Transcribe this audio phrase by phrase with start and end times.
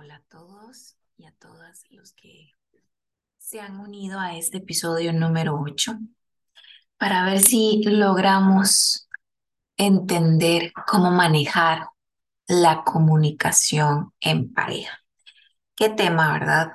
[0.00, 2.54] hola a todos y a todas los que
[3.36, 5.98] se han unido a este episodio número 8
[6.96, 9.10] para ver si logramos
[9.76, 11.88] entender cómo manejar
[12.46, 15.00] la comunicación en pareja.
[15.74, 16.70] Qué tema, ¿verdad?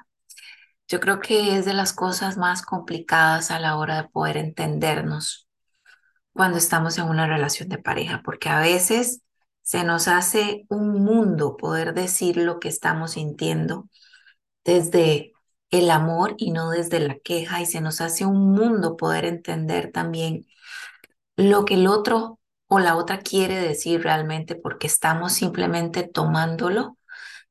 [0.87, 5.47] Yo creo que es de las cosas más complicadas a la hora de poder entendernos
[6.31, 9.23] cuando estamos en una relación de pareja, porque a veces
[9.65, 13.89] se nos hace un mundo poder decir lo que estamos sintiendo
[14.63, 15.33] desde
[15.71, 19.91] el amor y no desde la queja y se nos hace un mundo poder entender
[19.91, 20.45] también
[21.35, 26.99] lo que el otro o la otra quiere decir realmente porque estamos simplemente tomándolo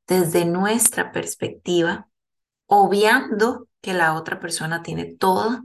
[0.07, 2.09] desde nuestra perspectiva,
[2.67, 5.65] obviando que la otra persona tiene todo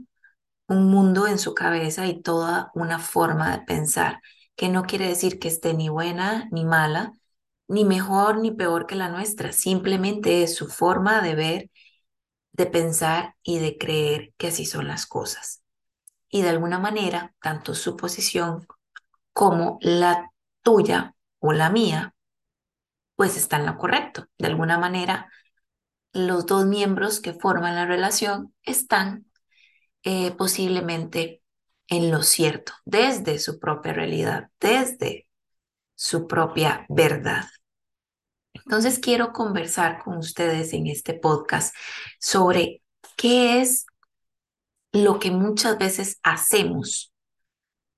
[0.66, 4.20] un mundo en su cabeza y toda una forma de pensar
[4.60, 7.14] que no quiere decir que esté ni buena ni mala,
[7.66, 11.70] ni mejor ni peor que la nuestra, simplemente es su forma de ver,
[12.52, 15.62] de pensar y de creer que así son las cosas.
[16.28, 18.66] Y de alguna manera, tanto su posición
[19.32, 20.30] como la
[20.62, 22.14] tuya o la mía,
[23.16, 24.26] pues están en lo correcto.
[24.36, 25.30] De alguna manera,
[26.12, 29.24] los dos miembros que forman la relación están
[30.02, 31.39] eh, posiblemente
[31.90, 35.26] en lo cierto, desde su propia realidad, desde
[35.94, 37.44] su propia verdad.
[38.54, 41.74] Entonces quiero conversar con ustedes en este podcast
[42.18, 42.82] sobre
[43.16, 43.86] qué es
[44.92, 47.12] lo que muchas veces hacemos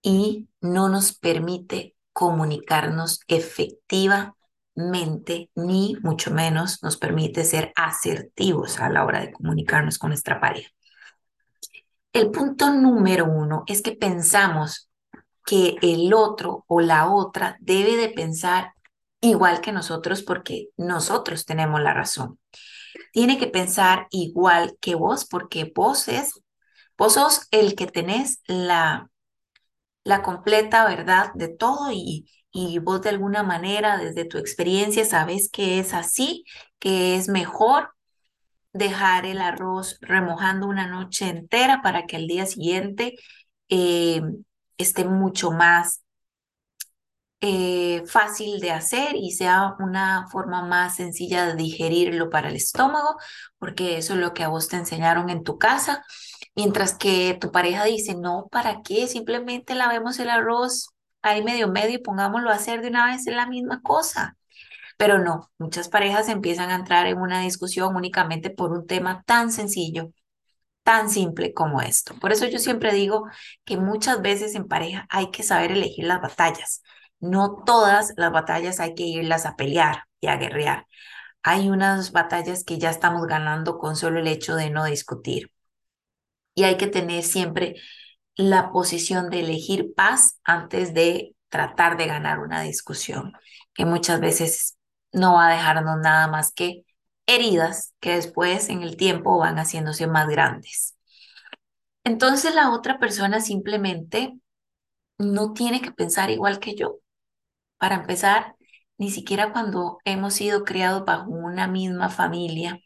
[0.02, 9.04] y no nos permite comunicarnos efectivamente, ni mucho menos nos permite ser asertivos a la
[9.04, 10.70] hora de comunicarnos con nuestra pareja.
[12.12, 14.90] El punto número uno es que pensamos
[15.46, 18.74] que el otro o la otra debe de pensar
[19.20, 22.38] igual que nosotros porque nosotros tenemos la razón.
[23.12, 26.40] Tiene que pensar igual que vos porque vos es,
[26.98, 29.08] vos sos el que tenés la,
[30.04, 35.50] la completa verdad de todo y, y vos de alguna manera desde tu experiencia sabes
[35.50, 36.44] que es así,
[36.78, 37.90] que es mejor
[38.72, 43.14] dejar el arroz remojando una noche entera para que al día siguiente
[43.68, 44.22] eh,
[44.78, 46.02] esté mucho más
[47.40, 53.16] eh, fácil de hacer y sea una forma más sencilla de digerirlo para el estómago,
[53.58, 56.04] porque eso es lo que a vos te enseñaron en tu casa,
[56.54, 59.08] mientras que tu pareja dice, no, ¿para qué?
[59.08, 60.90] Simplemente lavemos el arroz
[61.22, 64.36] ahí medio medio y pongámoslo a hacer de una vez la misma cosa.
[65.02, 69.50] Pero no, muchas parejas empiezan a entrar en una discusión únicamente por un tema tan
[69.50, 70.12] sencillo,
[70.84, 72.14] tan simple como esto.
[72.20, 73.24] Por eso yo siempre digo
[73.64, 76.84] que muchas veces en pareja hay que saber elegir las batallas.
[77.18, 80.86] No todas las batallas hay que irlas a pelear y a guerrear.
[81.42, 85.50] Hay unas batallas que ya estamos ganando con solo el hecho de no discutir.
[86.54, 87.74] Y hay que tener siempre
[88.36, 93.32] la posición de elegir paz antes de tratar de ganar una discusión,
[93.74, 94.76] que muchas veces
[95.12, 96.84] no va a dejarnos nada más que
[97.26, 100.96] heridas que después en el tiempo van haciéndose más grandes.
[102.04, 104.38] Entonces la otra persona simplemente
[105.18, 106.98] no tiene que pensar igual que yo.
[107.78, 108.56] Para empezar,
[108.98, 112.80] ni siquiera cuando hemos sido criados bajo una misma familia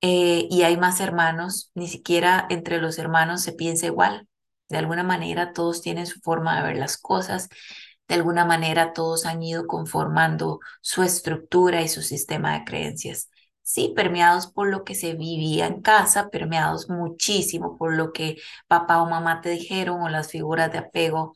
[0.00, 4.28] eh, y hay más hermanos, ni siquiera entre los hermanos se piensa igual.
[4.68, 7.48] De alguna manera todos tienen su forma de ver las cosas,
[8.08, 13.30] de alguna manera todos han ido conformando su estructura y su sistema de creencias.
[13.62, 18.36] Sí, permeados por lo que se vivía en casa, permeados muchísimo por lo que
[18.66, 21.34] papá o mamá te dijeron o las figuras de apego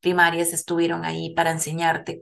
[0.00, 2.20] primarias estuvieron ahí para enseñarte.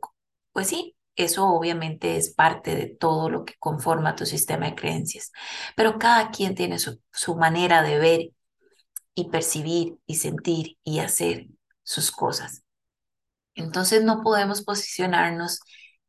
[0.53, 5.32] Pues sí, eso obviamente es parte de todo lo que conforma tu sistema de creencias,
[5.76, 8.20] pero cada quien tiene su, su manera de ver
[9.14, 11.48] y percibir y sentir y hacer
[11.82, 12.64] sus cosas.
[13.58, 15.60] Entonces no podemos posicionarnos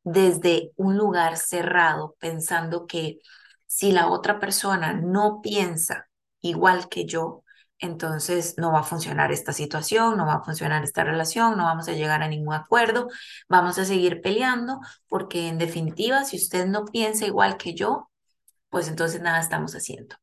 [0.03, 3.19] desde un lugar cerrado pensando que
[3.65, 6.07] si la otra persona no piensa
[6.41, 7.43] igual que yo,
[7.79, 11.87] entonces no va a funcionar esta situación, no va a funcionar esta relación, no vamos
[11.87, 13.07] a llegar a ningún acuerdo,
[13.47, 18.11] vamos a seguir peleando, porque en definitiva, si usted no piensa igual que yo,
[18.69, 20.15] pues entonces nada estamos haciendo.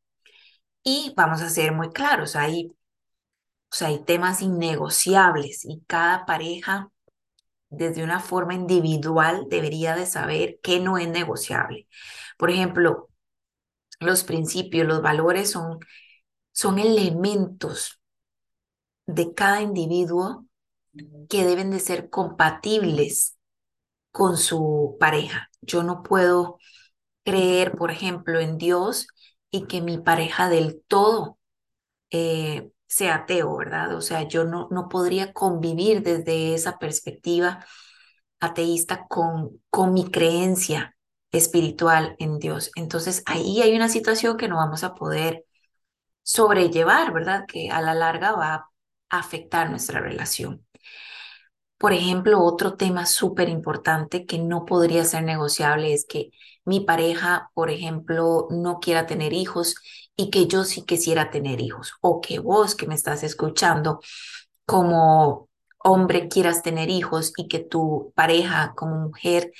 [0.84, 6.90] Y vamos a ser muy claros, hay, o sea, hay temas innegociables y cada pareja
[7.70, 11.88] desde una forma individual debería de saber qué no es negociable.
[12.38, 13.08] Por ejemplo,
[14.00, 15.80] los principios, los valores son,
[16.52, 18.00] son elementos
[19.06, 20.46] de cada individuo
[21.28, 23.36] que deben de ser compatibles
[24.12, 25.50] con su pareja.
[25.62, 26.58] Yo no puedo
[27.24, 29.08] creer, por ejemplo, en Dios
[29.50, 31.38] y que mi pareja del todo
[32.10, 33.94] eh, sea ateo, ¿verdad?
[33.94, 37.64] O sea, yo no, no podría convivir desde esa perspectiva
[38.40, 40.96] ateísta con, con mi creencia
[41.32, 42.70] espiritual en Dios.
[42.76, 45.44] Entonces, ahí hay una situación que no vamos a poder
[46.22, 47.44] sobrellevar, ¿verdad?
[47.46, 48.54] Que a la larga va
[49.10, 50.66] a afectar nuestra relación.
[51.78, 56.30] Por ejemplo, otro tema súper importante que no podría ser negociable es que
[56.64, 59.76] mi pareja, por ejemplo, no quiera tener hijos
[60.16, 64.00] y que yo sí quisiera tener hijos, o que vos que me estás escuchando
[64.64, 65.48] como
[65.78, 69.52] hombre quieras tener hijos y que tu pareja como mujer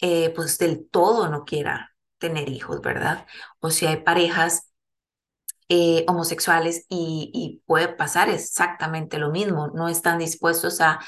[0.00, 3.26] eh, pues del todo no quiera tener hijos, ¿verdad?
[3.60, 4.70] O si hay parejas
[5.68, 11.00] eh, homosexuales y, puede pasar exactamente lo mismo, no están dispuestos a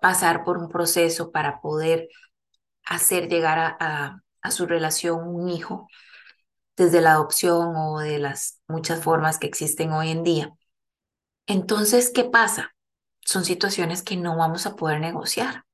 [0.00, 2.08] pasar por un proceso para poder
[2.84, 5.88] hacer llegar a, a, su relación un hijo
[6.76, 10.52] desde la adopción o de las muchas formas que existen hoy en día.
[11.46, 12.74] Entonces, ¿qué pasa?
[13.20, 15.64] Son situaciones que no vamos a poder negociar.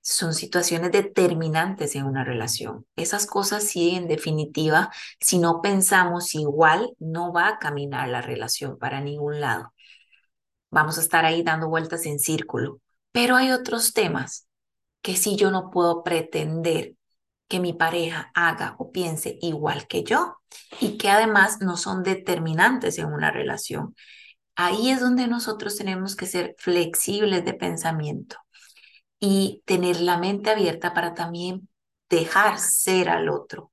[0.00, 2.86] Son situaciones determinantes en una relación.
[2.94, 4.90] Esas cosas sí, en definitiva,
[5.20, 9.72] si no pensamos igual, no va a caminar la relación para ningún lado.
[10.70, 12.80] Vamos a estar ahí dando vueltas en círculo.
[13.12, 14.46] Pero hay otros temas
[15.02, 16.95] que si yo no puedo pretender
[17.48, 20.38] que mi pareja haga o piense igual que yo
[20.80, 23.94] y que además no son determinantes en una relación.
[24.56, 28.36] Ahí es donde nosotros tenemos que ser flexibles de pensamiento
[29.20, 31.68] y tener la mente abierta para también
[32.08, 33.72] dejar ser al otro,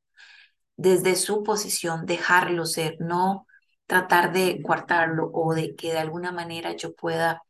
[0.78, 3.48] desde su posición, dejarlo ser, no
[3.86, 7.44] tratar de coartarlo o de que de alguna manera yo pueda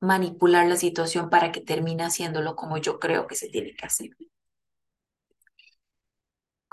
[0.00, 4.10] manipular la situación para que termine haciéndolo como yo creo que se tiene que hacer.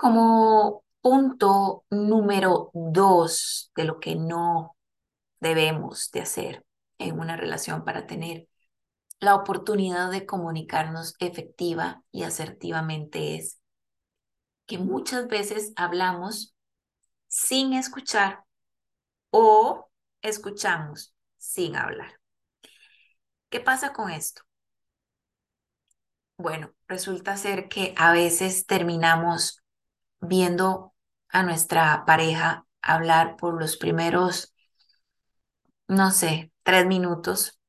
[0.00, 4.74] Como punto número dos de lo que no
[5.40, 6.64] debemos de hacer
[6.96, 8.48] en una relación para tener
[9.18, 13.60] la oportunidad de comunicarnos efectiva y asertivamente es
[14.64, 16.56] que muchas veces hablamos
[17.28, 18.44] sin escuchar
[19.28, 19.90] o
[20.22, 22.18] escuchamos sin hablar.
[23.50, 24.40] ¿Qué pasa con esto?
[26.38, 29.59] Bueno, resulta ser que a veces terminamos
[30.20, 30.94] viendo
[31.28, 34.54] a nuestra pareja hablar por los primeros,
[35.88, 37.60] no sé, tres minutos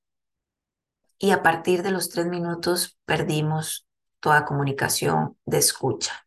[1.17, 3.87] y a partir de los tres minutos perdimos
[4.19, 6.25] toda comunicación de escucha.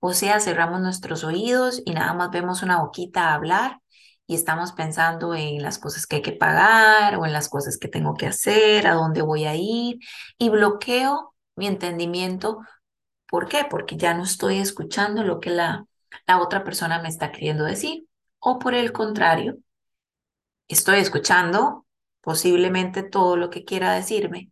[0.00, 3.80] O sea, cerramos nuestros oídos y nada más vemos una boquita hablar
[4.26, 7.88] y estamos pensando en las cosas que hay que pagar o en las cosas que
[7.88, 9.98] tengo que hacer, a dónde voy a ir
[10.38, 12.58] y bloqueo mi entendimiento.
[13.28, 13.64] ¿Por qué?
[13.68, 15.86] Porque ya no estoy escuchando lo que la,
[16.26, 18.06] la otra persona me está queriendo decir.
[18.38, 19.58] O por el contrario,
[20.68, 21.86] estoy escuchando
[22.20, 24.50] posiblemente todo lo que quiera decirme,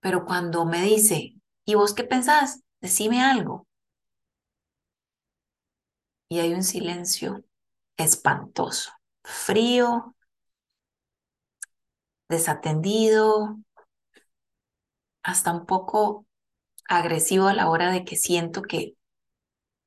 [0.00, 1.34] pero cuando me dice,
[1.66, 2.62] ¿y vos qué pensás?
[2.80, 3.66] Decime algo.
[6.28, 7.44] Y hay un silencio
[7.96, 8.92] espantoso
[9.24, 10.14] frío,
[12.30, 13.58] desatendido,
[15.22, 16.26] hasta un poco
[16.88, 18.94] agresivo a la hora de que siento que,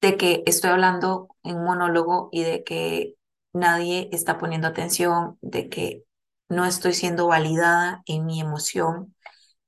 [0.01, 3.15] de que estoy hablando en un monólogo y de que
[3.53, 6.03] nadie está poniendo atención, de que
[6.49, 9.15] no estoy siendo validada en mi emoción,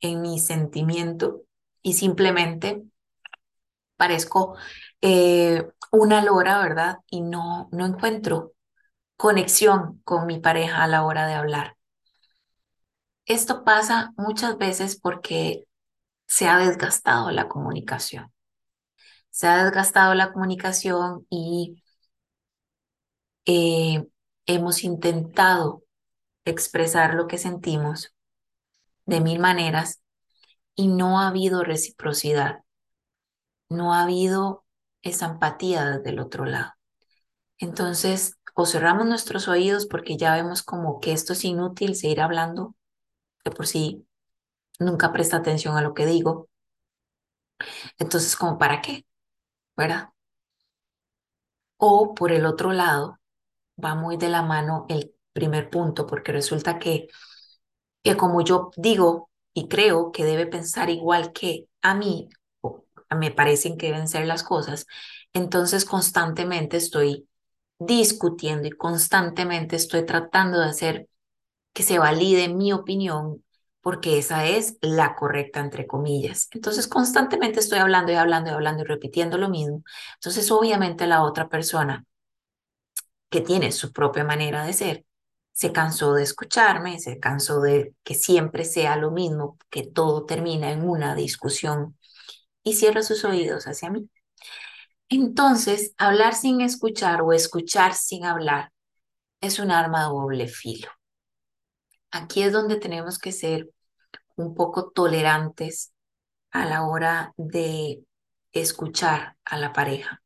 [0.01, 1.43] en mi sentimiento
[1.81, 2.83] y simplemente
[3.97, 4.55] parezco
[5.01, 6.97] eh, una lora, ¿verdad?
[7.09, 8.53] Y no, no encuentro
[9.17, 11.77] conexión con mi pareja a la hora de hablar.
[13.25, 15.65] Esto pasa muchas veces porque
[16.27, 18.31] se ha desgastado la comunicación.
[19.29, 21.83] Se ha desgastado la comunicación y
[23.45, 24.05] eh,
[24.45, 25.83] hemos intentado
[26.45, 28.13] expresar lo que sentimos
[29.05, 30.01] de mil maneras
[30.75, 32.63] y no ha habido reciprocidad.
[33.69, 34.65] No ha habido
[35.01, 36.73] esa empatía desde el otro lado.
[37.57, 42.75] Entonces, o cerramos nuestros oídos porque ya vemos como que esto es inútil seguir hablando,
[43.43, 44.05] que por sí
[44.83, 46.49] nunca presta atención a lo que digo.
[47.97, 49.05] Entonces, como para qué?
[49.77, 50.09] ¿Verdad?
[51.77, 53.19] O por el otro lado,
[53.83, 57.07] va muy de la mano el primer punto, porque resulta que,
[58.03, 62.29] que como yo digo y creo que debe pensar igual que a mí,
[63.15, 64.85] me parecen que deben ser las cosas,
[65.33, 67.27] entonces constantemente estoy
[67.79, 71.09] discutiendo y constantemente estoy tratando de hacer
[71.73, 73.43] que se valide mi opinión
[73.83, 76.49] porque esa es la correcta, entre comillas.
[76.51, 79.83] Entonces, constantemente estoy hablando y hablando y hablando y repitiendo lo mismo.
[80.15, 82.05] Entonces, obviamente la otra persona
[83.29, 85.05] que tiene su propia manera de ser,
[85.51, 90.71] se cansó de escucharme, se cansó de que siempre sea lo mismo, que todo termina
[90.71, 91.97] en una discusión
[92.63, 94.09] y cierra sus oídos hacia mí.
[95.09, 98.71] Entonces, hablar sin escuchar o escuchar sin hablar
[99.41, 100.89] es un arma de doble filo.
[102.13, 103.71] Aquí es donde tenemos que ser
[104.35, 105.93] un poco tolerantes
[106.51, 108.03] a la hora de
[108.51, 110.21] escuchar a la pareja.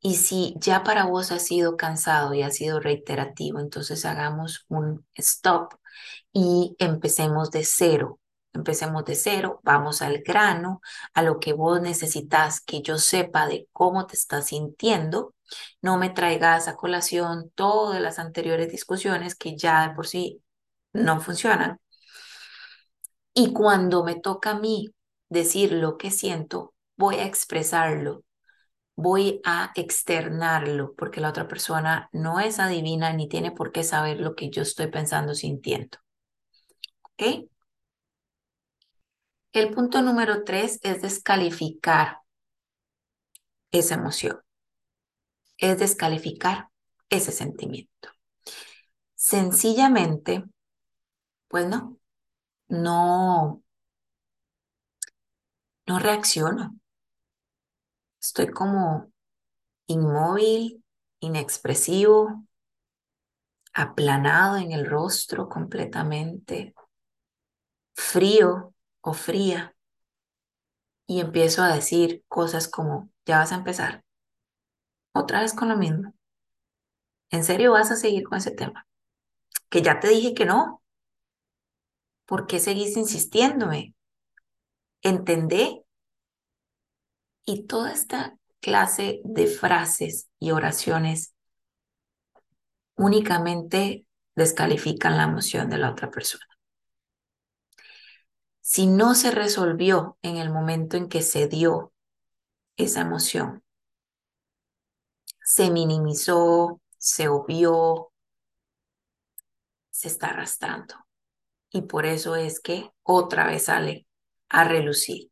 [0.00, 5.06] Y si ya para vos ha sido cansado y ha sido reiterativo, entonces hagamos un
[5.14, 5.72] stop
[6.30, 8.20] y empecemos de cero.
[8.52, 10.82] Empecemos de cero, vamos al grano,
[11.14, 15.34] a lo que vos necesitas que yo sepa de cómo te estás sintiendo.
[15.80, 20.43] No me traigas a colación todas las anteriores discusiones que ya de por sí
[20.94, 21.78] no funcionan.
[23.34, 24.94] Y cuando me toca a mí
[25.28, 28.24] decir lo que siento, voy a expresarlo,
[28.96, 34.20] voy a externarlo, porque la otra persona no es adivina ni tiene por qué saber
[34.20, 35.98] lo que yo estoy pensando, sintiendo.
[37.02, 37.48] ¿Ok?
[39.52, 42.18] El punto número tres es descalificar
[43.70, 44.40] esa emoción.
[45.58, 46.68] Es descalificar
[47.08, 48.08] ese sentimiento.
[49.14, 50.44] Sencillamente,
[51.54, 51.96] pues no,
[52.66, 53.62] no,
[55.86, 56.76] no reacciono.
[58.20, 59.12] Estoy como
[59.86, 60.84] inmóvil,
[61.20, 62.44] inexpresivo,
[63.72, 66.74] aplanado en el rostro completamente,
[67.94, 69.76] frío o fría.
[71.06, 74.04] Y empiezo a decir cosas como, ya vas a empezar.
[75.12, 76.14] Otra vez con lo mismo.
[77.30, 78.88] ¿En serio vas a seguir con ese tema?
[79.68, 80.80] Que ya te dije que no.
[82.26, 83.94] ¿Por qué seguís insistiéndome?
[85.02, 85.84] Entendé.
[87.44, 91.34] Y toda esta clase de frases y oraciones
[92.96, 96.46] únicamente descalifican la emoción de la otra persona.
[98.60, 101.92] Si no se resolvió en el momento en que se dio
[102.76, 103.62] esa emoción,
[105.44, 108.10] se minimizó, se obvió,
[109.90, 111.03] se está arrastrando.
[111.74, 114.06] Y por eso es que otra vez sale
[114.48, 115.30] a relucir.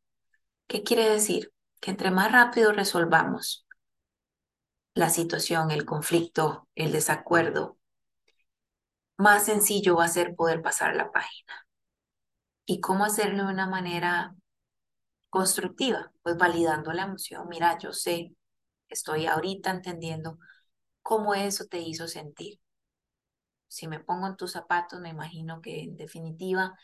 [0.66, 1.52] ¿Qué quiere decir?
[1.80, 3.66] Que entre más rápido resolvamos
[4.94, 7.76] la situación, el conflicto, el desacuerdo,
[9.16, 11.66] más sencillo va a ser poder pasar la página.
[12.66, 14.34] ¿Y cómo hacerlo de una manera
[15.30, 16.12] constructiva?
[16.22, 17.48] Pues validando la emoción.
[17.48, 18.34] Mira, yo sé,
[18.88, 20.38] estoy ahorita entendiendo
[21.02, 22.60] cómo eso te hizo sentir.
[23.72, 26.78] Si me pongo en tus zapatos, me imagino que en definitiva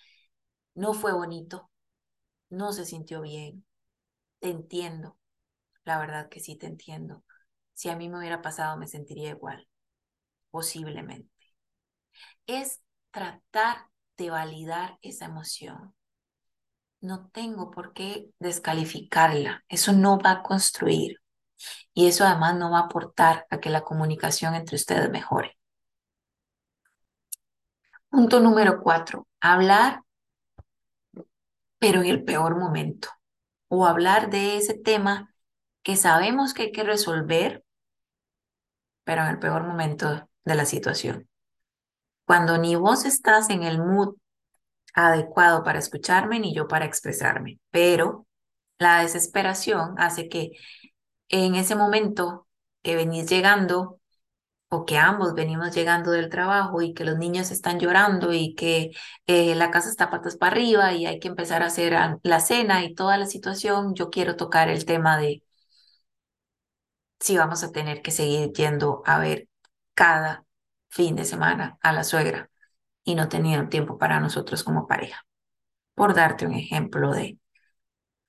[0.75, 1.71] no fue bonito,
[2.51, 3.67] no se sintió bien.
[4.41, 5.19] Te entiendo,
[5.85, 7.25] la verdad que sí te entiendo.
[7.75, 9.69] Si a mí me hubiera pasado, me sentiría igual,
[10.51, 11.31] posiblemente.
[12.47, 12.81] Es
[13.13, 15.95] tratar de validar esa emoción.
[17.01, 19.65] No tengo por qué descalificarla.
[19.69, 21.19] Eso no va a construir.
[21.95, 25.58] Y eso además no va a aportar a que la comunicación entre ustedes mejore.
[28.11, 30.03] Punto número cuatro, hablar,
[31.79, 33.09] pero en el peor momento.
[33.69, 35.35] O hablar de ese tema
[35.83, 37.65] que sabemos que hay que resolver,
[39.05, 41.29] pero en el peor momento de la situación.
[42.27, 44.17] Cuando ni vos estás en el mood
[44.95, 47.61] adecuado para escucharme, ni yo para expresarme.
[47.71, 48.27] Pero
[48.79, 50.53] la desesperación hace que
[51.29, 52.47] en ese momento
[52.83, 54.01] que venís llegando
[54.71, 58.91] o que ambos venimos llegando del trabajo y que los niños están llorando y que
[59.27, 62.85] eh, la casa está patas para arriba y hay que empezar a hacer la cena
[62.85, 65.43] y toda la situación, yo quiero tocar el tema de
[67.21, 69.49] si vamos a tener que seguir yendo a ver
[69.95, 70.45] cada
[70.89, 72.51] fin de semana a la suegra
[73.05, 75.25] y no teniendo tiempo para nosotros como pareja.
[75.95, 77.39] Por darte un ejemplo de,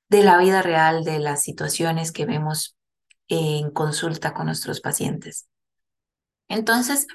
[0.09, 2.75] de la vida real, de las situaciones que vemos
[3.27, 5.47] en consulta con nuestros pacientes.
[6.49, 7.07] Entonces,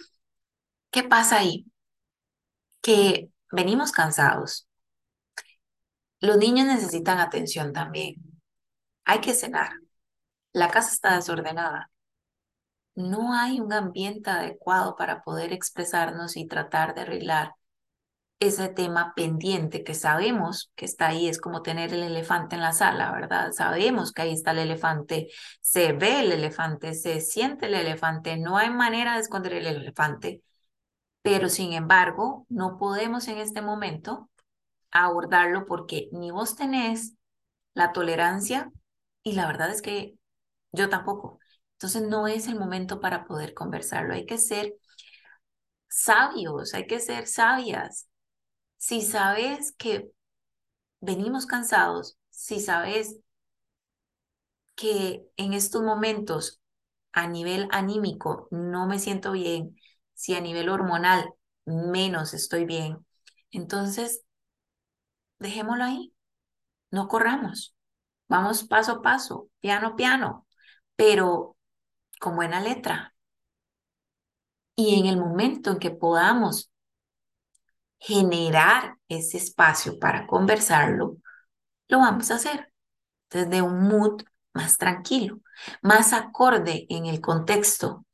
[0.91, 1.67] ¿qué pasa ahí?
[2.83, 4.69] Que venimos cansados.
[6.21, 8.17] Los niños necesitan atención también.
[9.05, 9.71] Hay que cenar.
[10.53, 11.91] La casa está desordenada
[12.95, 17.55] no hay un ambiente adecuado para poder expresarnos y tratar de arreglar
[18.49, 22.73] ese tema pendiente que sabemos que está ahí, es como tener el elefante en la
[22.73, 23.53] sala, ¿verdad?
[23.53, 25.29] Sabemos que ahí está el elefante,
[25.61, 30.43] se ve el elefante, se siente el elefante, no hay manera de esconder el elefante,
[31.23, 34.31] pero sin embargo, no podemos en este momento
[34.93, 37.15] abordarlo porque ni vos tenés
[37.75, 38.71] la tolerancia
[39.23, 40.17] y la verdad es que
[40.73, 41.41] yo tampoco.
[41.75, 44.15] Entonces no es el momento para poder conversarlo.
[44.15, 44.75] Hay que ser
[45.89, 48.09] sabios, hay que ser sabias.
[48.87, 50.11] Si sabes que
[51.01, 53.17] venimos cansados, si sabes
[54.75, 56.61] que en estos momentos
[57.11, 59.75] a nivel anímico no me siento bien,
[60.13, 61.33] si a nivel hormonal
[61.65, 62.99] menos estoy bien,
[63.51, 64.23] entonces
[65.39, 66.13] dejémoslo ahí,
[66.91, 67.75] no corramos,
[68.29, 70.47] vamos paso a paso, piano, piano,
[70.95, 71.57] pero
[72.21, 73.15] con buena letra.
[74.77, 76.71] Y en el momento en que podamos
[78.05, 81.17] generar ese espacio para conversarlo,
[81.89, 82.71] lo vamos a hacer
[83.31, 85.41] desde un mood más tranquilo,
[85.81, 88.05] más acorde en el contexto.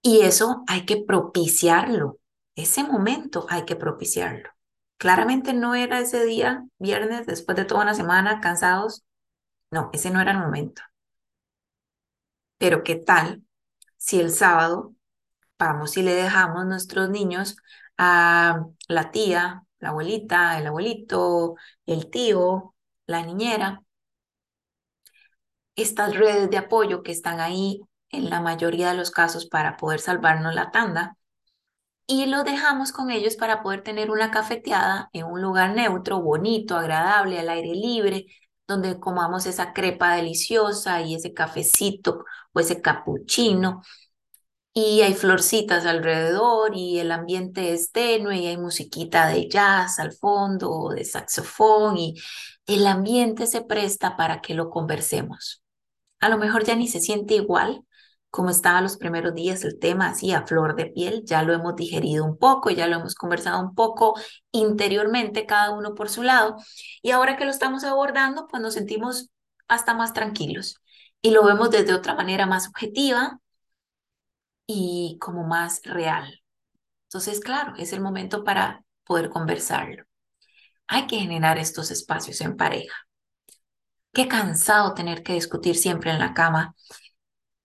[0.00, 2.18] Y eso hay que propiciarlo.
[2.56, 4.48] Ese momento hay que propiciarlo.
[4.96, 9.04] Claramente no era ese día, viernes, después de toda una semana, cansados.
[9.70, 10.82] No, ese no era el momento.
[12.56, 13.42] Pero ¿qué tal
[13.98, 14.94] si el sábado
[15.58, 17.56] vamos y le dejamos nuestros niños
[17.98, 22.74] a la tía, la abuelita, el abuelito, el tío,
[23.06, 23.82] la niñera,
[25.76, 30.00] estas redes de apoyo que están ahí en la mayoría de los casos para poder
[30.00, 31.16] salvarnos la tanda.
[32.06, 36.76] Y lo dejamos con ellos para poder tener una cafeteada en un lugar neutro, bonito,
[36.76, 38.26] agradable, al aire libre,
[38.66, 43.82] donde comamos esa crepa deliciosa y ese cafecito o ese capuchino
[44.80, 50.12] y hay florcitas alrededor y el ambiente es tenue y hay musiquita de jazz al
[50.12, 52.14] fondo de saxofón y
[52.64, 55.64] el ambiente se presta para que lo conversemos.
[56.20, 57.82] A lo mejor ya ni se siente igual
[58.30, 61.74] como estaba los primeros días el tema así a flor de piel, ya lo hemos
[61.74, 64.14] digerido un poco, ya lo hemos conversado un poco
[64.52, 66.54] interiormente, cada uno por su lado,
[67.02, 69.30] y ahora que lo estamos abordando, pues nos sentimos
[69.66, 70.76] hasta más tranquilos
[71.20, 73.40] y lo vemos desde otra manera más objetiva
[74.68, 76.42] y como más real.
[77.08, 80.04] Entonces, claro, es el momento para poder conversarlo.
[80.86, 82.94] Hay que generar estos espacios en pareja.
[84.12, 86.74] Qué cansado tener que discutir siempre en la cama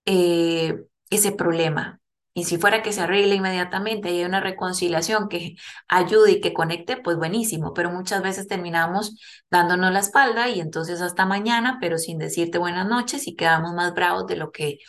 [0.06, 2.00] eh, ese problema.
[2.34, 5.56] Y si fuera que se arregle inmediatamente y hay una reconciliación que
[5.90, 9.20] ayude y que conecte, pues buenísimo, pero muchas veces terminamos
[9.52, 13.94] dándonos la espalda y entonces hasta mañana, pero sin decirte buenas noches y quedamos más
[13.94, 14.80] bravos de lo que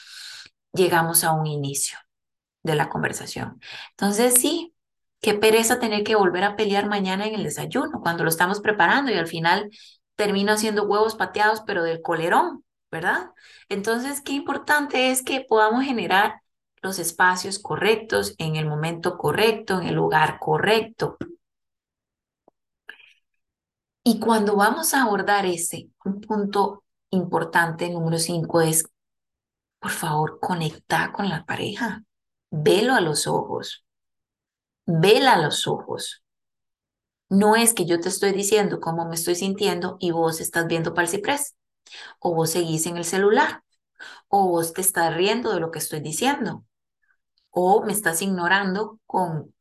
[0.72, 1.98] llegamos a un inicio
[2.64, 3.60] de la conversación.
[3.90, 4.74] Entonces sí,
[5.20, 9.12] qué pereza tener que volver a pelear mañana en el desayuno cuando lo estamos preparando
[9.12, 9.70] y al final
[10.16, 13.30] termino haciendo huevos pateados, pero del colerón, ¿verdad?
[13.68, 16.40] Entonces, qué importante es que podamos generar
[16.82, 21.16] los espacios correctos en el momento correcto, en el lugar correcto.
[24.04, 28.84] Y cuando vamos a abordar ese, un punto importante, número cinco, es,
[29.80, 32.04] por favor, conecta con la pareja.
[32.56, 33.84] Velo a los ojos.
[34.86, 36.22] Vela a los ojos.
[37.28, 40.94] No es que yo te estoy diciendo cómo me estoy sintiendo y vos estás viendo
[40.94, 41.56] para el ciprés
[42.20, 43.64] o vos seguís en el celular,
[44.28, 46.64] o vos te estás riendo de lo que estoy diciendo,
[47.50, 49.54] o me estás ignorando con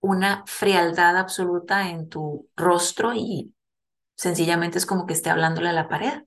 [0.00, 3.54] una frialdad absoluta en tu rostro y
[4.16, 6.24] sencillamente es como que esté hablándole a la pared.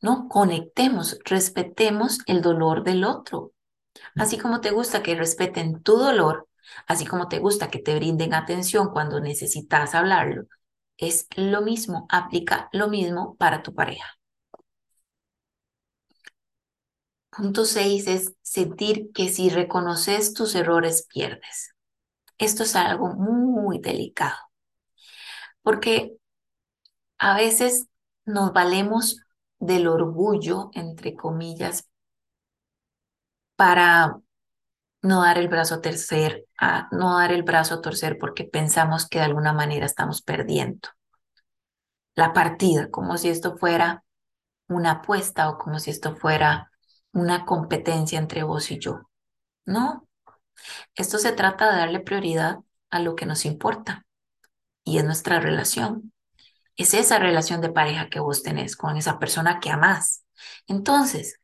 [0.00, 3.53] No, conectemos, respetemos el dolor del otro.
[4.16, 6.48] Así como te gusta que respeten tu dolor,
[6.86, 10.46] así como te gusta que te brinden atención cuando necesitas hablarlo,
[10.96, 14.06] es lo mismo, aplica lo mismo para tu pareja.
[17.36, 21.74] Punto seis es sentir que si reconoces tus errores pierdes.
[22.38, 24.36] Esto es algo muy delicado,
[25.62, 26.16] porque
[27.18, 27.86] a veces
[28.24, 29.16] nos valemos
[29.58, 31.88] del orgullo, entre comillas,
[33.56, 34.18] para
[35.02, 39.08] no dar el brazo a torcer, a no dar el brazo a torcer porque pensamos
[39.08, 40.88] que de alguna manera estamos perdiendo
[42.14, 44.04] la partida, como si esto fuera
[44.68, 46.70] una apuesta o como si esto fuera
[47.12, 49.10] una competencia entre vos y yo.
[49.66, 50.08] No,
[50.96, 52.58] esto se trata de darle prioridad
[52.90, 54.06] a lo que nos importa
[54.84, 56.12] y es nuestra relación.
[56.76, 60.24] Es esa relación de pareja que vos tenés con esa persona que amás.
[60.66, 61.40] Entonces,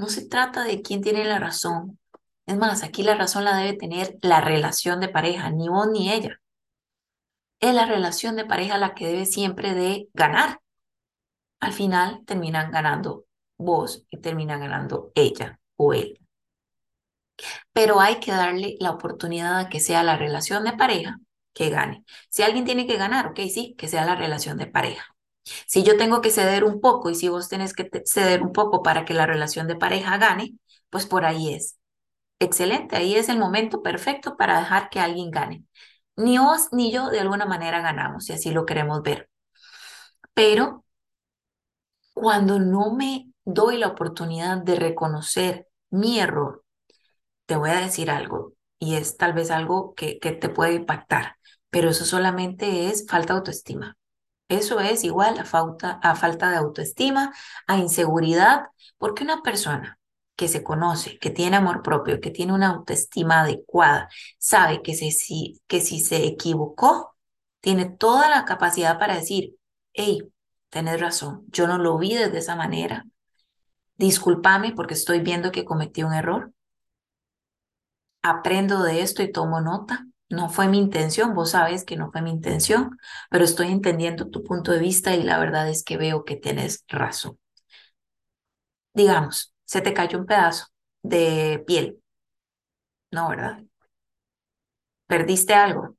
[0.00, 1.98] no se trata de quién tiene la razón.
[2.46, 6.10] Es más, aquí la razón la debe tener la relación de pareja, ni vos ni
[6.10, 6.40] ella.
[7.60, 10.62] Es la relación de pareja la que debe siempre de ganar.
[11.60, 13.26] Al final terminan ganando
[13.58, 16.18] vos y termina ganando ella o él.
[17.74, 21.18] Pero hay que darle la oportunidad a que sea la relación de pareja
[21.52, 22.04] que gane.
[22.30, 25.14] Si alguien tiene que ganar, ok, sí, que sea la relación de pareja.
[25.66, 28.82] Si yo tengo que ceder un poco y si vos tenés que ceder un poco
[28.82, 30.54] para que la relación de pareja gane,
[30.90, 31.78] pues por ahí es.
[32.40, 35.64] Excelente, ahí es el momento perfecto para dejar que alguien gane.
[36.16, 39.28] Ni vos ni yo de alguna manera ganamos, si así lo queremos ver.
[40.34, 40.84] Pero
[42.14, 46.64] cuando no me doy la oportunidad de reconocer mi error,
[47.46, 51.36] te voy a decir algo, y es tal vez algo que, que te puede impactar,
[51.70, 53.98] pero eso solamente es falta de autoestima.
[54.50, 57.32] Eso es igual a falta, a falta de autoestima,
[57.68, 58.66] a inseguridad,
[58.98, 59.98] porque una persona
[60.36, 65.62] que se conoce, que tiene amor propio, que tiene una autoestima adecuada, sabe que, si,
[65.68, 67.16] que si se equivocó,
[67.60, 69.56] tiene toda la capacidad para decir,
[69.94, 70.32] hey,
[70.70, 73.06] tenés razón, yo no lo vi de esa manera,
[73.98, 76.52] discúlpame porque estoy viendo que cometí un error,
[78.22, 82.22] aprendo de esto y tomo nota, no fue mi intención, vos sabes que no fue
[82.22, 82.98] mi intención,
[83.30, 86.84] pero estoy entendiendo tu punto de vista y la verdad es que veo que tienes
[86.88, 87.38] razón.
[88.94, 90.66] Digamos, se te cayó un pedazo
[91.02, 92.00] de piel.
[93.12, 93.64] No, ¿verdad?
[95.06, 95.96] ¿Perdiste algo?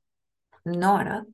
[0.64, 1.24] No, ¿verdad?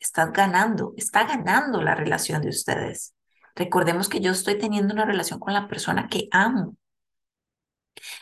[0.00, 3.14] Estás ganando, está ganando la relación de ustedes.
[3.56, 6.76] Recordemos que yo estoy teniendo una relación con la persona que amo.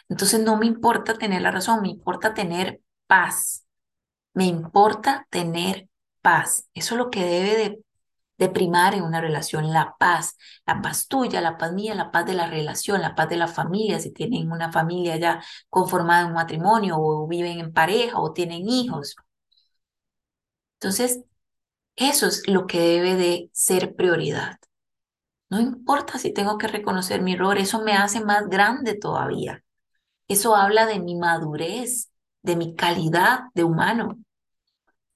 [0.08, 3.65] Entonces no me importa tener la razón, me importa tener paz.
[4.36, 5.88] Me importa tener
[6.22, 6.68] paz.
[6.74, 7.82] Eso es lo que debe
[8.38, 10.36] de, primar en una relación, la paz.
[10.66, 13.48] La paz tuya, la paz mía, la paz de la relación, la paz de la
[13.48, 18.32] familia, si tienen una familia ya conformada en un matrimonio o viven en pareja o
[18.32, 19.16] tienen hijos.
[20.80, 21.22] Entonces,
[21.96, 24.58] eso es lo que debe de ser prioridad.
[25.50, 29.64] No importa si tengo que reconocer mi error, eso me hace más grande todavía.
[30.28, 34.18] Eso habla de mi madurez, de mi calidad de humano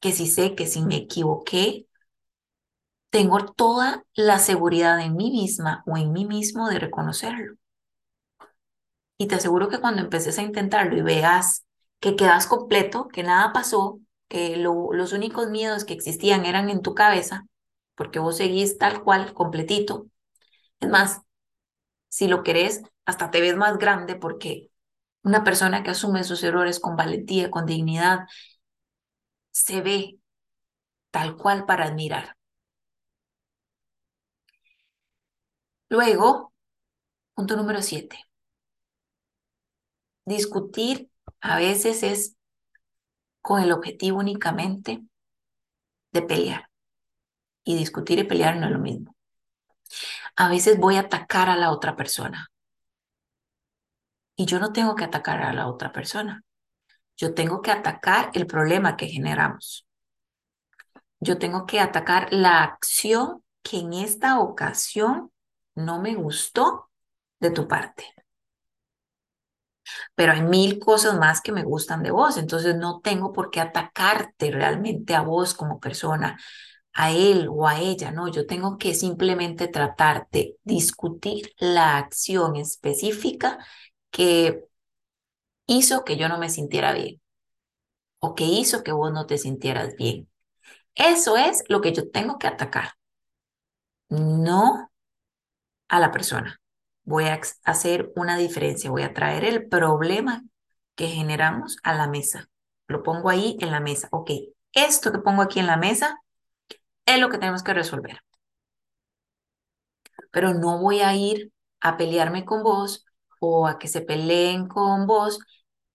[0.00, 1.86] que si sé que si me equivoqué,
[3.10, 7.54] tengo toda la seguridad en mí misma o en mí mismo de reconocerlo.
[9.18, 11.66] Y te aseguro que cuando empeces a intentarlo y veas
[12.00, 16.94] que quedas completo, que nada pasó, que los únicos miedos que existían eran en tu
[16.94, 17.46] cabeza,
[17.94, 20.06] porque vos seguís tal cual, completito.
[20.80, 21.22] Es más,
[22.08, 24.70] si lo querés, hasta te ves más grande porque
[25.22, 28.20] una persona que asume sus errores con valentía, con dignidad
[29.50, 30.18] se ve
[31.10, 32.36] tal cual para admirar.
[35.88, 36.52] Luego,
[37.34, 38.18] punto número siete.
[40.24, 41.10] Discutir
[41.40, 42.36] a veces es
[43.40, 45.02] con el objetivo únicamente
[46.12, 46.68] de pelear.
[47.64, 49.16] Y discutir y pelear no es lo mismo.
[50.36, 52.48] A veces voy a atacar a la otra persona.
[54.36, 56.42] Y yo no tengo que atacar a la otra persona.
[57.20, 59.86] Yo tengo que atacar el problema que generamos.
[61.20, 65.30] Yo tengo que atacar la acción que en esta ocasión
[65.74, 66.88] no me gustó
[67.38, 68.06] de tu parte.
[70.14, 73.60] Pero hay mil cosas más que me gustan de vos, entonces no tengo por qué
[73.60, 76.40] atacarte realmente a vos como persona,
[76.94, 82.56] a él o a ella, no, yo tengo que simplemente tratar de discutir la acción
[82.56, 83.58] específica
[84.10, 84.69] que
[85.70, 87.20] hizo que yo no me sintiera bien
[88.18, 90.28] o que hizo que vos no te sintieras bien.
[90.94, 92.92] Eso es lo que yo tengo que atacar,
[94.08, 94.90] no
[95.88, 96.60] a la persona.
[97.04, 100.42] Voy a hacer una diferencia, voy a traer el problema
[100.96, 102.48] que generamos a la mesa.
[102.88, 104.08] Lo pongo ahí en la mesa.
[104.10, 104.30] Ok,
[104.72, 106.20] esto que pongo aquí en la mesa
[107.06, 108.20] es lo que tenemos que resolver.
[110.32, 113.06] Pero no voy a ir a pelearme con vos
[113.40, 115.40] o a que se peleen con vos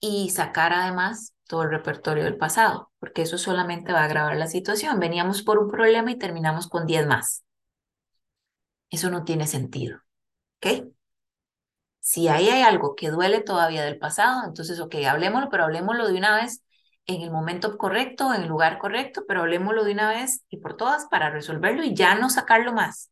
[0.08, 4.48] y sacar además todo el repertorio del pasado, porque eso solamente va a agravar la
[4.48, 5.00] situación.
[5.00, 7.44] Veníamos por un problema y terminamos con 10 más.
[8.90, 10.00] Eso no tiene sentido.
[10.58, 10.88] ¿Ok?
[12.00, 16.18] Si ahí hay algo que duele todavía del pasado, entonces, ok, hablemoslo, pero hablemoslo de
[16.18, 16.64] una vez
[17.08, 20.78] en el momento correcto, en el lugar correcto, pero hablemoslo de una vez y por
[20.78, 23.12] todas para resolverlo y ya no sacarlo más.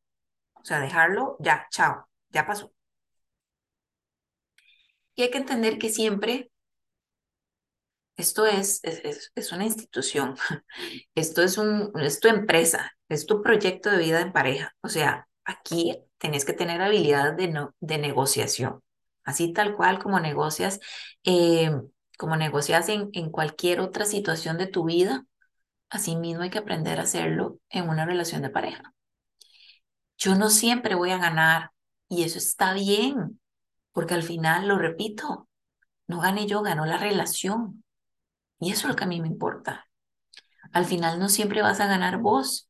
[0.54, 2.72] O sea, dejarlo ya, chao, ya pasó.
[5.16, 6.52] Y hay que entender que siempre
[8.18, 10.36] esto es, es, es, una institución,
[11.16, 14.74] esto es, un, es tu empresa, es tu proyecto de vida en pareja.
[14.82, 18.82] O sea, aquí tenés que tener habilidad de, no, de negociación,
[19.24, 20.80] así tal cual como negocias,
[21.24, 21.72] eh,
[22.18, 25.26] como negocias en, en cualquier otra situación de tu vida,
[25.90, 28.94] así mismo hay que aprender a hacerlo en una relación de pareja.
[30.18, 31.72] Yo no siempre voy a ganar
[32.08, 33.40] y eso está bien,
[33.92, 35.48] porque al final, lo repito,
[36.08, 37.83] no gané yo, ganó la relación.
[38.64, 39.90] Y eso es lo que a mí me importa.
[40.72, 42.70] Al final no siempre vas a ganar vos,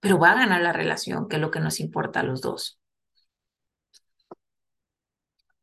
[0.00, 2.80] pero va a ganar la relación, que es lo que nos importa a los dos.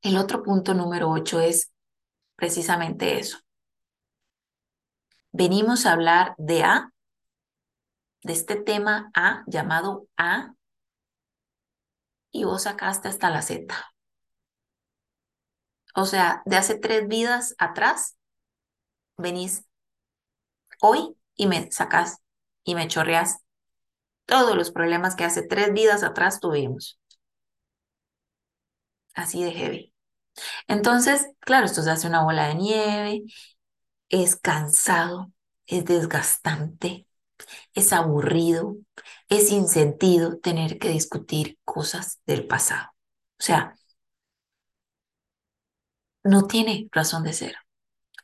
[0.01, 1.73] El otro punto número ocho es
[2.37, 3.39] precisamente eso.
[5.33, 6.93] Venimos a hablar de A,
[8.23, 10.53] de este tema A llamado A,
[12.31, 13.75] y vos sacaste hasta la Z.
[15.95, 18.18] O sea, de hace tres vidas atrás,
[19.19, 19.65] venís
[20.81, 22.17] hoy y me sacas
[22.65, 23.37] y me chorreas
[24.25, 26.99] todos los problemas que hace tres vidas atrás tuvimos.
[29.13, 29.93] Así de heavy.
[30.67, 33.23] Entonces, claro, esto se hace una bola de nieve,
[34.09, 35.31] es cansado,
[35.67, 37.07] es desgastante,
[37.75, 38.77] es aburrido,
[39.29, 42.89] es sin sentido tener que discutir cosas del pasado.
[43.39, 43.75] O sea,
[46.23, 47.55] no tiene razón de ser.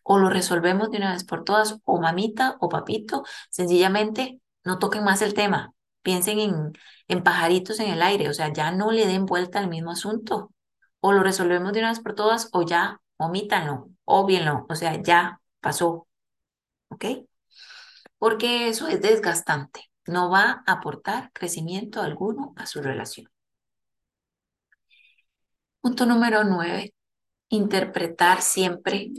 [0.07, 5.03] O lo resolvemos de una vez por todas, o mamita o papito, sencillamente no toquen
[5.03, 5.73] más el tema.
[6.03, 6.73] Piensen en,
[7.07, 10.51] en pajaritos en el aire, o sea, ya no le den vuelta al mismo asunto.
[10.99, 15.41] O lo resolvemos de una vez por todas, o ya, omítanlo, obvienlo, o sea, ya
[15.59, 16.07] pasó.
[16.89, 17.05] ¿Ok?
[18.19, 23.27] Porque eso es desgastante, no va a aportar crecimiento alguno a su relación.
[25.81, 26.93] Punto número nueve,
[27.49, 29.11] interpretar siempre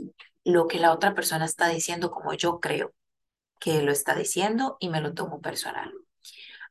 [0.47, 2.93] lo que la otra persona está diciendo como yo creo
[3.59, 5.93] que lo está diciendo y me lo tomo personal.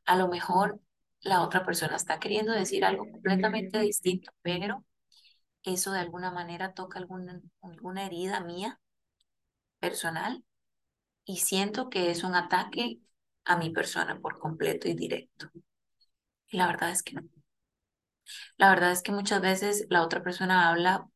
[0.05, 0.79] A lo mejor
[1.21, 4.83] la otra persona está queriendo decir algo completamente distinto, pero
[5.61, 8.79] eso de alguna manera toca alguna, alguna herida mía
[9.79, 10.43] personal
[11.23, 12.99] y siento que es un ataque
[13.45, 15.51] a mi persona por completo y directo.
[16.47, 17.21] Y la verdad es que no.
[18.57, 21.07] La verdad es que muchas veces la otra persona habla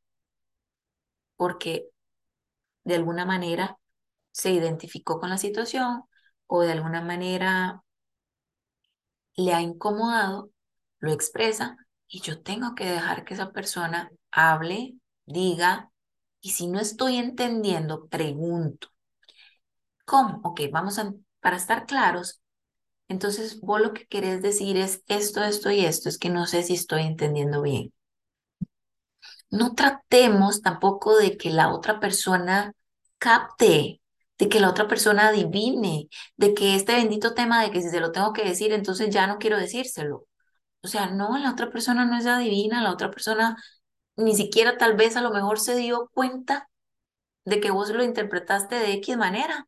[1.35, 1.89] porque
[2.91, 3.77] de alguna manera
[4.31, 6.03] se identificó con la situación
[6.47, 7.83] o de alguna manera
[9.35, 10.51] le ha incomodado,
[10.99, 11.77] lo expresa
[12.07, 15.91] y yo tengo que dejar que esa persona hable, diga
[16.41, 18.89] y si no estoy entendiendo, pregunto.
[20.05, 20.41] ¿Cómo?
[20.43, 22.41] Ok, vamos a, para estar claros,
[23.07, 26.63] entonces vos lo que querés decir es esto, esto y esto, es que no sé
[26.63, 27.93] si estoy entendiendo bien
[29.51, 32.73] no tratemos tampoco de que la otra persona
[33.21, 34.01] capte,
[34.39, 37.99] de que la otra persona adivine, de que este bendito tema de que si se
[38.01, 40.27] lo tengo que decir, entonces ya no quiero decírselo.
[40.83, 43.57] O sea, no, la otra persona no es adivina, la otra persona
[44.17, 46.69] ni siquiera tal vez a lo mejor se dio cuenta
[47.45, 49.67] de que vos lo interpretaste de X manera.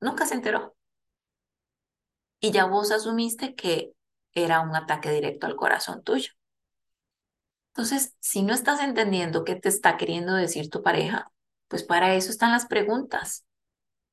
[0.00, 0.76] Nunca se enteró.
[2.40, 3.92] Y ya vos asumiste que
[4.34, 6.30] era un ataque directo al corazón tuyo.
[7.72, 11.32] Entonces, si no estás entendiendo qué te está queriendo decir tu pareja,
[11.68, 13.46] pues para eso están las preguntas,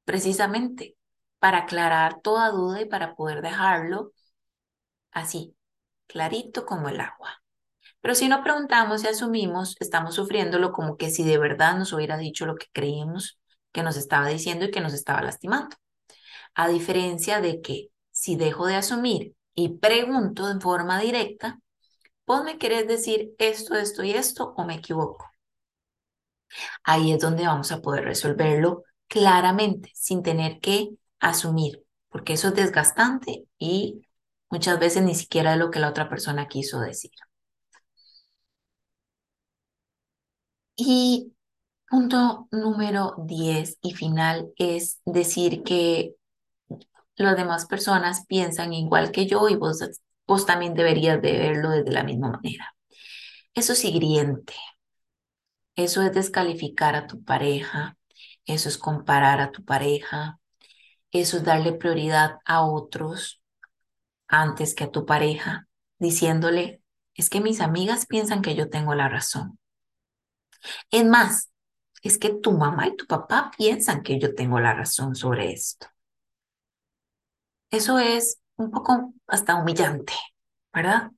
[0.05, 0.97] precisamente,
[1.39, 4.13] para aclarar toda duda y para poder dejarlo
[5.11, 5.55] así,
[6.07, 7.41] clarito como el agua.
[8.01, 12.17] Pero si no preguntamos y asumimos, estamos sufriéndolo como que si de verdad nos hubiera
[12.17, 13.39] dicho lo que creíamos
[13.71, 15.75] que nos estaba diciendo y que nos estaba lastimando.
[16.55, 21.59] A diferencia de que si dejo de asumir y pregunto en forma directa,
[22.27, 25.31] vos me querés decir esto, esto y esto o me equivoco.
[26.83, 32.55] Ahí es donde vamos a poder resolverlo claramente, sin tener que asumir, porque eso es
[32.55, 34.01] desgastante y
[34.49, 37.11] muchas veces ni siquiera es lo que la otra persona quiso decir.
[40.75, 41.33] Y
[41.89, 46.15] punto número 10 y final es decir que
[47.15, 49.79] las demás personas piensan igual que yo y vos
[50.27, 52.73] vos también deberías de verlo desde la misma manera.
[53.53, 54.53] Eso es hiriente.
[55.75, 57.97] Eso es descalificar a tu pareja.
[58.45, 60.39] Eso es comparar a tu pareja.
[61.11, 63.41] Eso es darle prioridad a otros
[64.27, 65.67] antes que a tu pareja,
[65.99, 66.81] diciéndole,
[67.15, 69.59] es que mis amigas piensan que yo tengo la razón.
[70.91, 71.51] Es más,
[72.03, 75.87] es que tu mamá y tu papá piensan que yo tengo la razón sobre esto.
[77.71, 80.13] Eso es un poco hasta humillante,
[80.73, 81.11] ¿verdad?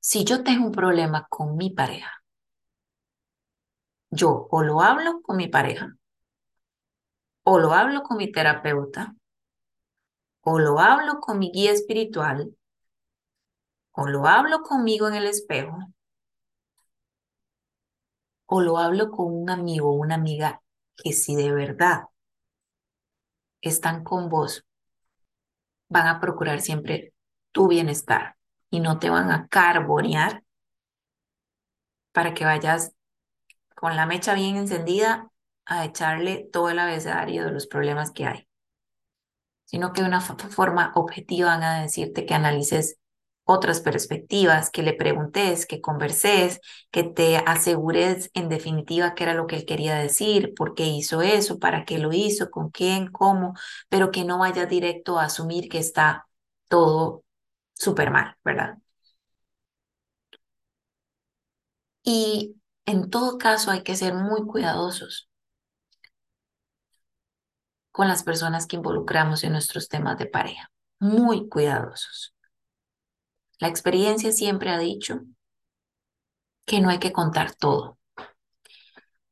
[0.00, 2.10] Si yo tengo un problema con mi pareja,
[4.16, 5.96] yo o lo hablo con mi pareja,
[7.44, 9.14] o lo hablo con mi terapeuta,
[10.40, 12.56] o lo hablo con mi guía espiritual,
[13.92, 15.78] o lo hablo conmigo en el espejo,
[18.46, 20.62] o lo hablo con un amigo o una amiga
[20.96, 22.04] que si de verdad
[23.60, 24.64] están con vos
[25.88, 27.12] van a procurar siempre
[27.52, 28.36] tu bienestar
[28.70, 30.42] y no te van a carbonear
[32.12, 32.95] para que vayas
[33.76, 35.30] con la mecha bien encendida
[35.66, 38.48] a echarle todo el abecedario de los problemas que hay.
[39.64, 42.98] sino que de una forma objetiva van a decirte que analices
[43.48, 46.60] otras perspectivas, que le preguntes, que converses,
[46.90, 51.22] que te asegures en definitiva qué era lo que él quería decir, por qué hizo
[51.22, 53.54] eso, para qué lo hizo, con quién, cómo,
[53.88, 56.26] pero que no vaya directo a asumir que está
[56.68, 57.22] todo
[57.74, 58.78] súper mal, ¿verdad?
[62.04, 62.54] Y
[62.86, 65.28] en todo caso hay que ser muy cuidadosos
[67.90, 72.34] con las personas que involucramos en nuestros temas de pareja, muy cuidadosos.
[73.58, 75.20] La experiencia siempre ha dicho
[76.66, 77.98] que no hay que contar todo.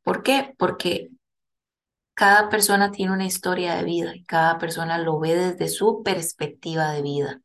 [0.02, 0.54] ¿Por qué?
[0.58, 1.10] Porque
[2.14, 6.90] cada persona tiene una historia de vida y cada persona lo ve desde su perspectiva
[6.92, 7.40] de vida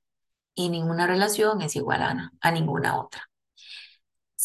[0.56, 3.29] y ninguna relación es igual a, a ninguna otra.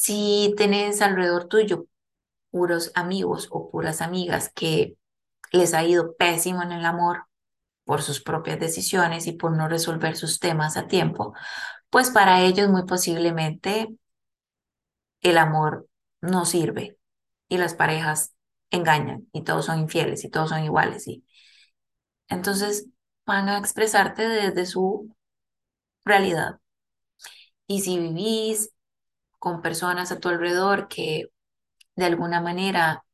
[0.04, 1.86] Si tenés alrededor tuyo
[2.50, 4.98] puros amigos o puras amigas que
[5.50, 7.24] les ha ido pésimo en el amor
[7.84, 11.32] por sus propias decisiones y por no resolver sus temas a tiempo,
[11.88, 13.96] pues para ellos muy posiblemente
[15.22, 15.88] el amor
[16.20, 16.98] no sirve
[17.48, 18.34] y las parejas
[18.70, 21.08] engañan y todos son infieles y todos son iguales.
[21.08, 21.24] Y
[22.28, 22.88] entonces
[23.24, 25.16] van a expresarte desde su
[26.04, 26.60] realidad.
[27.66, 28.73] Y si vivís
[29.44, 31.26] con personas a tu alrededor que
[31.96, 33.04] de alguna manera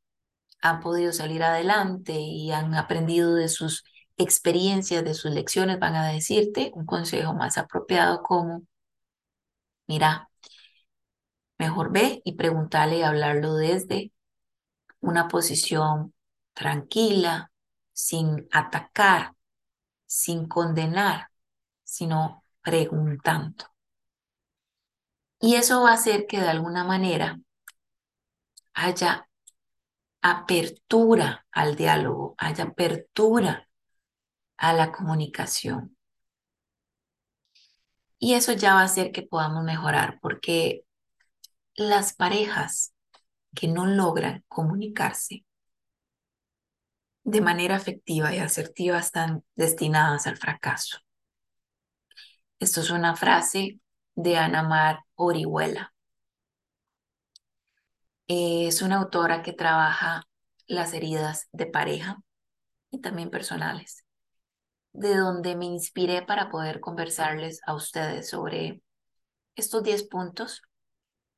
[0.63, 3.85] han podido salir adelante y han aprendido de sus
[4.17, 8.63] experiencias, de sus lecciones, van a decirte un consejo más apropiado como,
[9.89, 10.31] mira,
[11.59, 14.13] mejor ve y preguntarle y hablarlo desde
[15.01, 16.15] una posición
[16.55, 17.51] tranquila,
[17.93, 19.35] sin atacar,
[20.07, 21.31] sin condenar,
[21.85, 23.70] sino preguntando.
[25.41, 27.41] Y eso va a hacer que de alguna manera
[28.75, 29.29] haya
[30.23, 33.69] apertura al diálogo, haya apertura
[34.59, 35.97] a la comunicación.
[38.19, 40.85] Y eso ya va a hacer que podamos mejorar, porque
[41.75, 42.93] las parejas
[43.55, 45.47] que no logran comunicarse
[47.25, 50.99] de manera efectiva y asertiva están destinadas al fracaso.
[52.59, 53.81] Esto es una frase
[54.15, 55.93] de Ana Mar Orihuela.
[58.27, 60.25] Es una autora que trabaja
[60.67, 62.19] las heridas de pareja
[62.91, 64.05] y también personales,
[64.93, 68.83] de donde me inspiré para poder conversarles a ustedes sobre
[69.57, 70.63] estos 10 puntos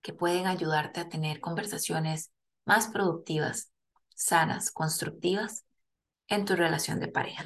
[0.03, 2.33] que pueden ayudarte a tener conversaciones
[2.65, 3.73] más productivas,
[4.15, 5.65] sanas, constructivas
[6.29, 7.45] en tu relación de pareja.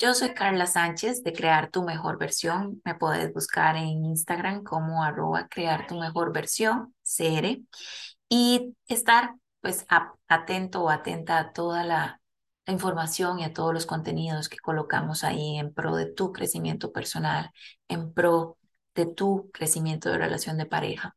[0.00, 2.80] Yo soy Carla Sánchez de Crear tu Mejor Versión.
[2.84, 7.60] Me puedes buscar en Instagram como arroba crear tu mejor versión, CR,
[8.28, 9.86] y estar pues
[10.28, 12.20] atento o atenta a toda la,
[12.66, 16.92] la información y a todos los contenidos que colocamos ahí en pro de tu crecimiento
[16.92, 17.50] personal,
[17.88, 18.56] en pro
[18.94, 21.16] de tu crecimiento de relación de pareja.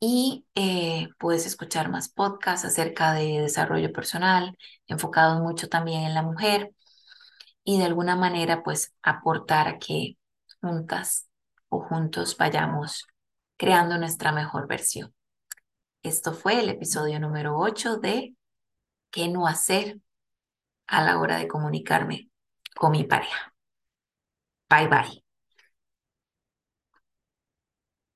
[0.00, 4.56] Y eh, puedes escuchar más podcasts acerca de desarrollo personal,
[4.88, 6.72] enfocados mucho también en la mujer
[7.68, 10.16] y de alguna manera pues aportar a que
[10.62, 11.28] juntas
[11.68, 13.06] o juntos vayamos
[13.58, 15.14] creando nuestra mejor versión.
[16.02, 18.34] Esto fue el episodio número 8 de
[19.10, 20.00] ¿Qué no hacer
[20.86, 22.30] a la hora de comunicarme
[22.74, 23.52] con mi pareja?
[24.70, 25.27] Bye bye.